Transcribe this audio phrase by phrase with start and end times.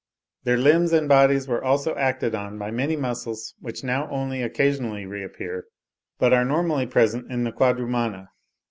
[0.45, 5.05] Their limbs and bodies were also acted on by many muscles which now only occasionally
[5.05, 5.65] reappear,
[6.17, 8.29] but are normally present in the Quadrumana.